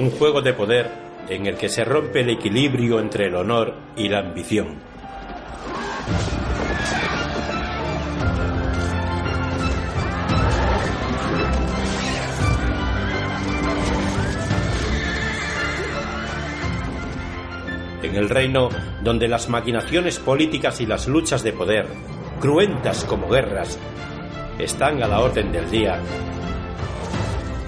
[0.00, 0.90] Un juego de poder
[1.28, 4.78] en el que se rompe el equilibrio entre el honor y la ambición.
[18.02, 18.70] En el reino
[19.02, 21.84] donde las maquinaciones políticas y las luchas de poder,
[22.40, 23.78] cruentas como guerras,
[24.58, 26.00] están a la orden del día,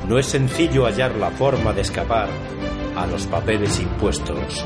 [0.09, 2.29] no es sencillo hallar la forma de escapar
[2.97, 4.65] a los papeles impuestos.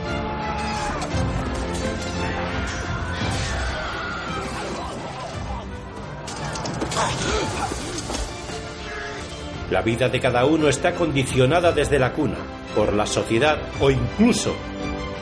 [9.70, 12.38] La vida de cada uno está condicionada desde la cuna
[12.74, 14.54] por la sociedad o incluso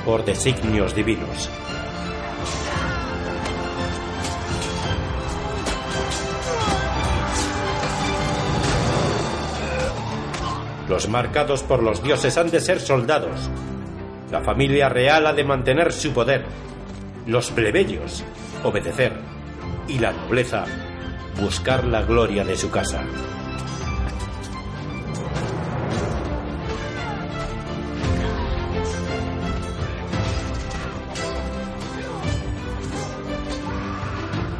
[0.04, 1.48] por designios divinos.
[10.88, 13.48] Los marcados por los dioses han de ser soldados.
[14.30, 16.44] La familia real ha de mantener su poder.
[17.26, 18.22] Los plebeyos,
[18.62, 19.12] obedecer.
[19.88, 20.66] Y la nobleza,
[21.40, 23.02] buscar la gloria de su casa.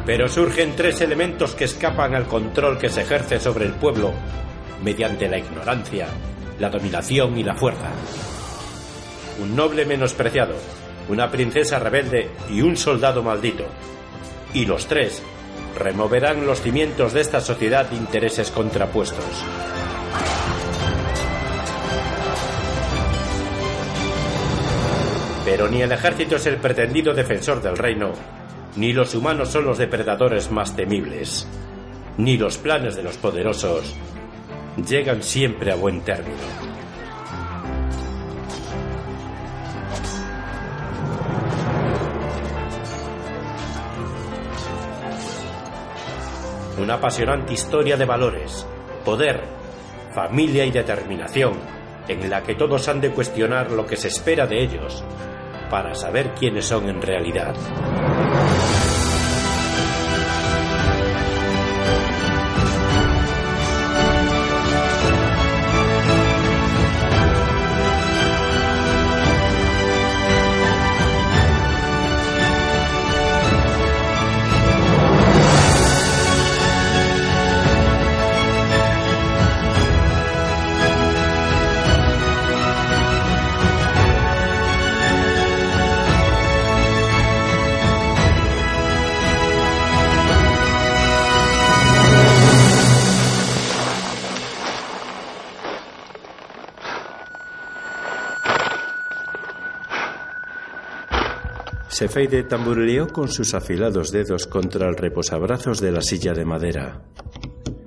[0.07, 4.13] Pero surgen tres elementos que escapan al control que se ejerce sobre el pueblo
[4.85, 6.07] mediante la ignorancia,
[6.59, 7.89] la dominación y la fuerza.
[9.41, 10.53] Un noble menospreciado,
[11.09, 13.65] una princesa rebelde y un soldado maldito.
[14.53, 15.23] Y los tres
[15.75, 19.25] removerán los cimientos de esta sociedad de intereses contrapuestos.
[25.45, 28.13] Pero ni el ejército es el pretendido defensor del reino,
[28.75, 31.47] ni los humanos son los depredadores más temibles,
[32.17, 33.95] ni los planes de los poderosos
[34.77, 36.37] llegan siempre a buen término.
[46.77, 48.67] Una apasionante historia de valores,
[49.05, 49.41] poder,
[50.13, 51.53] familia y determinación,
[52.07, 55.03] en la que todos han de cuestionar lo que se espera de ellos
[55.69, 57.55] para saber quiénes son en realidad.
[101.95, 107.05] Sefeide tamburileó con sus afilados dedos contra el reposabrazos de la silla de madera.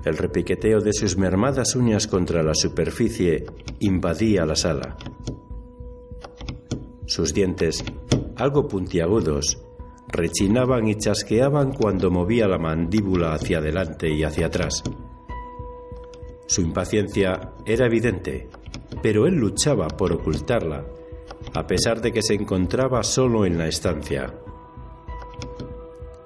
[0.02, 3.44] El repiqueteo de sus mermadas uñas contra la superficie
[3.80, 4.96] invadía la sala.
[7.04, 7.84] Sus dientes,
[8.36, 9.58] algo puntiagudos,
[10.08, 14.82] rechinaban y chasqueaban cuando movía la mandíbula hacia adelante y hacia atrás.
[16.46, 18.48] Su impaciencia era evidente,
[19.02, 20.82] pero él luchaba por ocultarla
[21.54, 24.34] a pesar de que se encontraba solo en la estancia.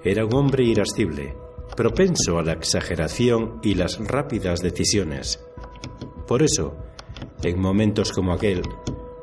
[0.05, 1.37] Era un hombre irascible,
[1.77, 5.41] propenso a la exageración y las rápidas decisiones.
[6.27, 6.77] Por eso,
[7.43, 8.62] en momentos como aquel,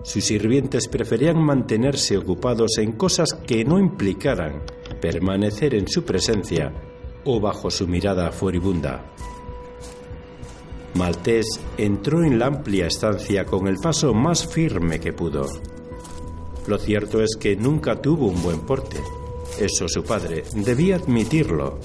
[0.04, 4.64] sus sirvientes preferían mantenerse ocupados en cosas que no implicaran
[5.02, 6.74] permanecer en su presencia
[7.26, 9.04] o bajo su mirada furibunda.
[10.96, 11.46] Maltés
[11.78, 15.46] entró en la amplia estancia con el paso más firme que pudo.
[16.69, 18.98] Lo cierto es que nunca tuvo un buen porte.
[19.60, 21.80] Eso su padre debía admitirlo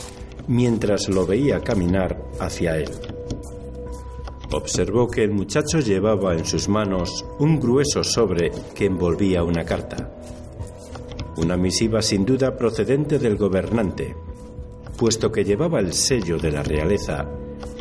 [0.47, 2.91] mientras lo veía caminar hacia él.
[4.53, 10.15] Observó que el muchacho llevaba en sus manos un grueso sobre que envolvía una carta.
[11.39, 14.15] Una misiva sin duda procedente del gobernante,
[14.99, 17.27] puesto que llevaba el sello de la realeza,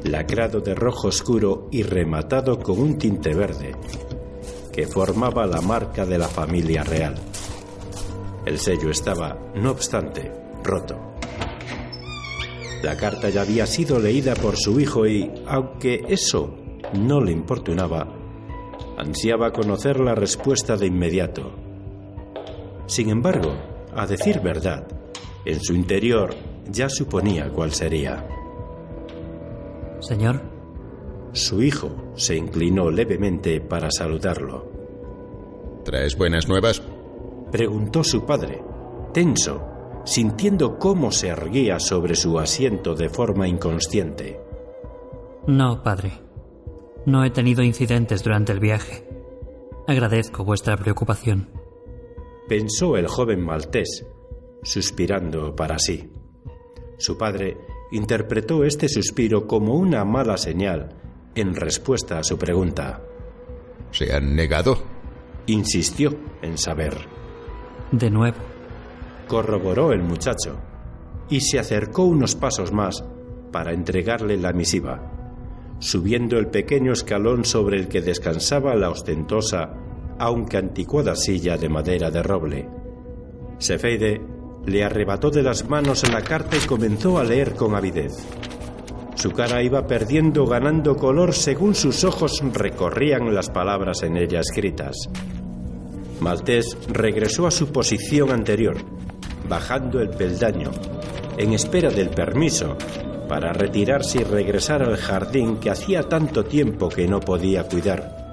[0.06, 3.76] lacrado de rojo oscuro y rematado con un tinte verde,
[4.74, 7.16] que formaba la marca de la familia real.
[8.46, 10.32] El sello estaba, no obstante,
[10.64, 11.00] roto.
[12.82, 16.54] La carta ya había sido leída por su hijo y, aunque eso
[16.94, 18.14] no le importunaba,
[18.98, 21.54] ansiaba conocer la respuesta de inmediato.
[22.88, 23.56] Sin embargo,
[23.96, 24.86] a decir verdad,
[25.46, 26.36] en su interior
[26.70, 28.28] ya suponía cuál sería.
[30.02, 30.53] Señor,
[31.34, 34.72] Su hijo se inclinó levemente para saludarlo.
[35.84, 36.84] ¿Traes buenas nuevas?
[37.52, 38.64] Preguntó su padre,
[39.14, 44.40] tenso, sintiendo cómo se erguía sobre su asiento de forma inconsciente.
[45.48, 46.22] No, padre.
[47.08, 49.04] No he tenido incidentes durante el viaje.
[49.88, 51.50] Agradezco vuestra preocupación.
[52.48, 54.06] Pensó el joven maltés,
[54.62, 56.12] suspirando para sí.
[56.98, 57.58] Su padre
[57.92, 61.03] interpretó este suspiro como una mala señal
[61.36, 63.02] en respuesta a su pregunta.
[63.92, 64.78] ¿Se han negado?
[65.48, 66.96] Insistió en saber.
[67.92, 68.38] De nuevo.
[69.28, 70.58] Corroboró el muchacho
[71.30, 73.04] y se acercó unos pasos más
[73.52, 75.12] para entregarle la misiva,
[75.80, 79.74] subiendo el pequeño escalón sobre el que descansaba la ostentosa,
[80.20, 82.70] aunque anticuada silla de madera de roble.
[83.60, 84.22] Sefeide
[84.66, 88.14] le arrebató de las manos la carta y comenzó a leer con avidez.
[89.16, 94.96] Su cara iba perdiendo, ganando color según sus ojos recorrían las palabras en ella escritas.
[96.20, 98.78] Maltés regresó a su posición anterior,
[99.48, 100.72] bajando el peldaño,
[101.38, 102.78] en espera del permiso
[103.28, 108.24] para retirarse y regresar al jardín que hacía tanto tiempo que no podía cuidar.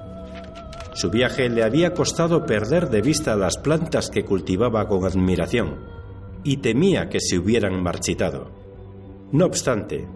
[0.93, 5.79] Su viaje le había costado perder de vista las plantas que cultivaba con admiración
[6.43, 8.51] y temía que se hubieran marchitado.
[9.31, 10.07] No obstante,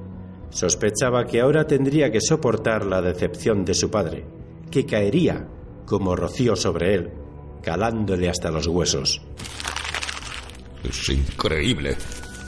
[0.56, 4.26] sospechaba que ahora tendría que soportar la decepción de su padre,
[4.72, 5.50] que caería
[5.86, 7.12] como rocío sobre él,
[7.62, 9.22] calándole hasta los huesos.
[10.82, 11.98] Es increíble.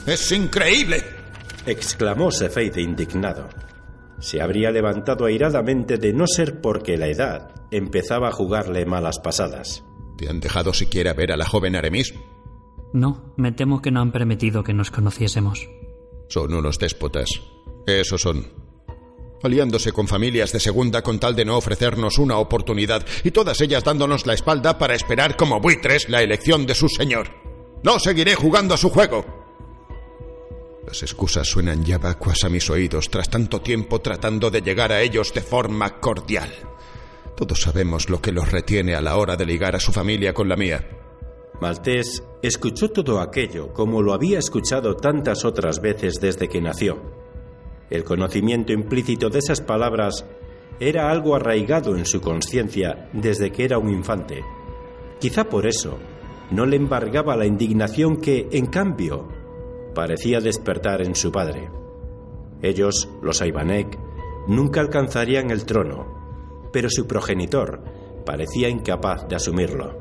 [0.06, 1.04] Es increíble.
[1.66, 3.50] exclamó Sefeide indignado.
[4.20, 9.84] Se habría levantado airadamente de no ser porque la edad empezaba a jugarle malas pasadas.
[10.18, 12.14] ¿Te han dejado siquiera ver a la joven Aremis?
[12.94, 15.68] No, me temo que no han permitido que nos conociésemos.
[16.30, 17.42] Son unos déspotas.
[17.88, 18.46] Eso son.
[19.42, 23.84] Aliándose con familias de segunda con tal de no ofrecernos una oportunidad y todas ellas
[23.84, 27.30] dándonos la espalda para esperar como buitres la elección de su señor.
[27.84, 29.26] No seguiré jugando a su juego.
[30.86, 35.02] Las excusas suenan ya vacuas a mis oídos tras tanto tiempo tratando de llegar a
[35.02, 36.52] ellos de forma cordial.
[37.38, 40.50] Todos sabemos lo que los retiene a la hora de ligar a su familia con
[40.50, 40.90] la mía.
[41.62, 47.27] Maltés escuchó todo aquello como lo había escuchado tantas otras veces desde que nació.
[47.90, 50.26] El conocimiento implícito de esas palabras
[50.80, 54.44] era algo arraigado en su conciencia desde que era un infante.
[55.20, 55.98] Quizá por eso
[56.52, 59.28] no le embargaba la indignación que, en cambio,
[59.96, 61.70] parecía despertar en su padre.
[62.62, 63.98] Ellos, los Aibanek,
[64.48, 67.84] nunca alcanzarían el trono, pero su progenitor
[68.26, 69.98] parecía incapaz de asumirlo.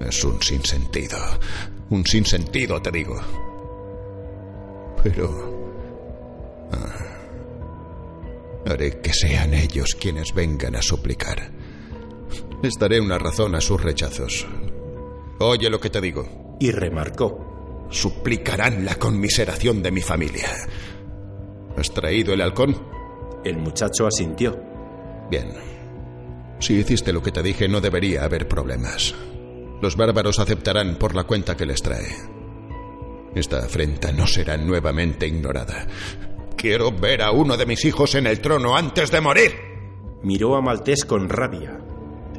[0.00, 1.18] Es un sinsentido.
[1.90, 3.16] Un sinsentido, te digo.
[5.02, 6.68] Pero...
[6.72, 7.11] ah,
[8.66, 11.50] haré que sean ellos quienes vengan a suplicar.
[12.62, 14.46] Les daré una razón a sus rechazos.
[15.40, 16.56] Oye lo que te digo.
[16.60, 17.88] Y remarcó.
[17.90, 20.48] Suplicarán la conmiseración de mi familia.
[21.76, 22.76] ¿Has traído el halcón?
[23.44, 24.58] El muchacho asintió.
[25.30, 25.52] Bien.
[26.60, 29.14] Si hiciste lo que te dije, no debería haber problemas.
[29.80, 32.06] Los bárbaros aceptarán por la cuenta que les trae.
[33.34, 35.88] Esta afrenta no será nuevamente ignorada.
[36.56, 39.52] Quiero ver a uno de mis hijos en el trono antes de morir.
[40.22, 41.80] Miró a Maltés con rabia.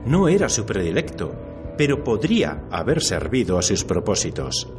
[0.05, 1.33] No era su predilecto,
[1.77, 4.69] pero podría haber servido a sus propósitos.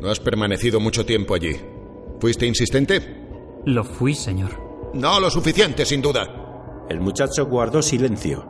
[0.00, 1.56] No has permanecido mucho tiempo allí.
[2.20, 3.00] ¿Fuiste insistente?
[3.64, 4.50] Lo fui, señor.
[4.92, 6.84] No lo suficiente, sin duda.
[6.88, 8.46] El muchacho guardó silencio,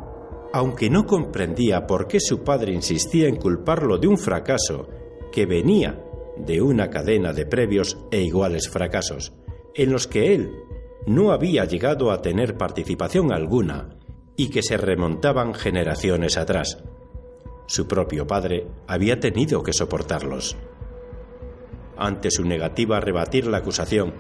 [0.53, 4.89] aunque no comprendía por qué su padre insistía en culparlo de un fracaso
[5.33, 6.01] que venía
[6.37, 9.33] de una cadena de previos e iguales fracasos,
[9.75, 10.53] en los que él
[11.07, 13.91] no había llegado a tener participación alguna
[14.37, 16.83] y que se remontaban generaciones atrás.
[17.67, 20.57] Su propio padre había tenido que soportarlos.
[21.97, 24.15] Ante su negativa a rebatir la acusación,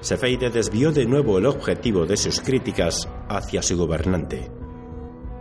[0.00, 4.50] Sefeide desvió de nuevo el objetivo de sus críticas hacia su gobernante.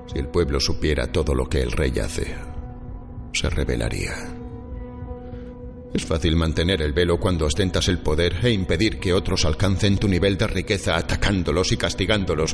[0.08, 2.36] Si el pueblo supiera todo lo que el rey hace,
[3.34, 4.35] se rebelaría.
[5.96, 10.10] Es fácil mantener el velo cuando ostentas el poder e impedir que otros alcancen tu
[10.10, 12.54] nivel de riqueza atacándolos y castigándolos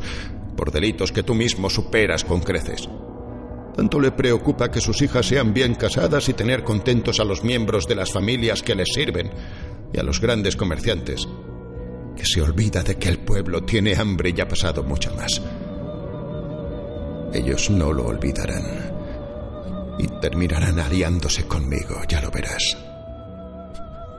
[0.55, 2.87] por delitos que tú mismo superas con creces.
[3.75, 7.87] Tanto le preocupa que sus hijas sean bien casadas y tener contentos a los miembros
[7.87, 9.31] de las familias que les sirven
[9.91, 11.27] y a los grandes comerciantes,
[12.15, 15.41] que se olvida de que el pueblo tiene hambre y ha pasado mucho más.
[17.33, 18.91] Ellos no lo olvidarán
[19.97, 22.90] y terminarán aliándose conmigo, ya lo verás.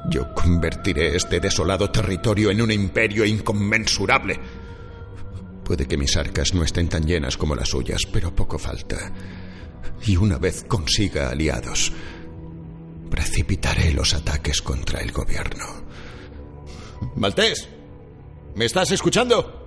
[0.08, 4.38] Yo convertiré este desolado territorio en un imperio inconmensurable.
[5.64, 9.12] Puede que mis arcas no estén tan llenas como las suyas, pero poco falta.
[10.04, 11.92] Y una vez consiga aliados,
[13.10, 15.64] precipitaré los ataques contra el gobierno.
[17.14, 17.68] Maltés,
[18.56, 19.60] ¿me estás escuchando?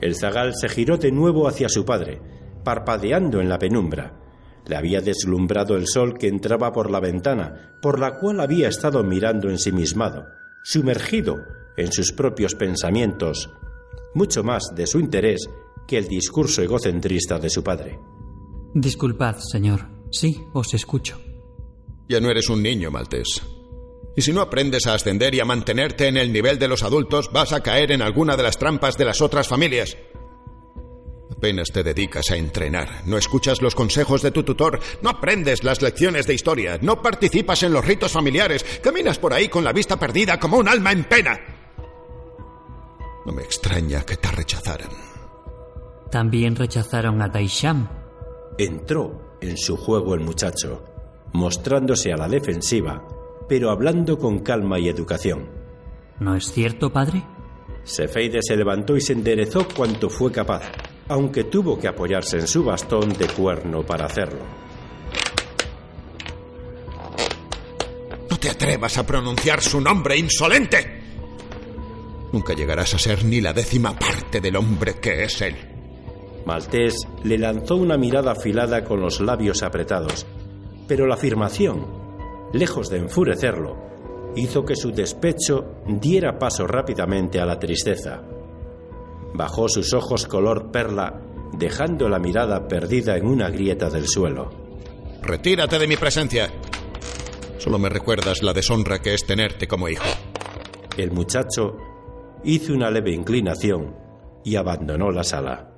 [0.00, 2.20] El zagal se giró de nuevo hacia su padre,
[2.64, 4.27] parpadeando en la penumbra.
[4.66, 9.02] Le había deslumbrado el sol que entraba por la ventana, por la cual había estado
[9.02, 10.26] mirando ensimismado,
[10.62, 11.36] sumergido
[11.76, 13.50] en sus propios pensamientos,
[14.14, 15.48] mucho más de su interés
[15.86, 17.98] que el discurso egocentrista de su padre.
[18.74, 19.88] Disculpad, señor.
[20.10, 21.18] Sí, os escucho.
[22.08, 23.42] Ya no eres un niño, Maltés.
[24.16, 27.30] Y si no aprendes a ascender y a mantenerte en el nivel de los adultos,
[27.32, 29.96] vas a caer en alguna de las trampas de las otras familias.
[31.38, 35.80] Apenas te dedicas a entrenar, no escuchas los consejos de tu tutor, no aprendes las
[35.80, 39.96] lecciones de historia, no participas en los ritos familiares, caminas por ahí con la vista
[39.96, 41.38] perdida como un alma en pena.
[43.24, 44.90] No me extraña que te rechazaran.
[46.10, 47.88] También rechazaron a Daisham.
[48.58, 50.82] Entró en su juego el muchacho,
[51.34, 53.06] mostrándose a la defensiva,
[53.48, 55.48] pero hablando con calma y educación.
[56.18, 57.22] ¿No es cierto, padre?
[57.84, 60.62] Sefeide se levantó y se enderezó cuanto fue capaz,
[61.08, 64.44] aunque tuvo que apoyarse en su bastón de cuerno para hacerlo.
[68.30, 71.00] No te atrevas a pronunciar su nombre, insolente.
[72.32, 75.56] Nunca llegarás a ser ni la décima parte del hombre que es él.
[76.44, 80.26] Maltés le lanzó una mirada afilada con los labios apretados,
[80.86, 81.86] pero la afirmación,
[82.52, 83.76] lejos de enfurecerlo,
[84.36, 88.22] hizo que su despecho diera paso rápidamente a la tristeza.
[89.34, 91.20] Bajó sus ojos color perla,
[91.52, 94.50] dejando la mirada perdida en una grieta del suelo.
[95.22, 96.50] Retírate de mi presencia.
[97.58, 100.06] Solo me recuerdas la deshonra que es tenerte como hijo.
[100.96, 101.76] El muchacho
[102.44, 103.94] hizo una leve inclinación
[104.44, 105.77] y abandonó la sala.